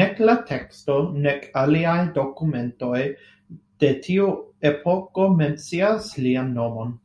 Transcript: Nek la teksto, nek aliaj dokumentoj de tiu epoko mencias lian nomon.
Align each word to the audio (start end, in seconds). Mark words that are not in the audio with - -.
Nek 0.00 0.18
la 0.28 0.34
teksto, 0.50 0.98
nek 1.24 1.48
aliaj 1.62 1.96
dokumentoj 2.20 3.02
de 3.86 3.92
tiu 4.06 4.30
epoko 4.74 5.28
mencias 5.44 6.10
lian 6.26 6.56
nomon. 6.64 6.98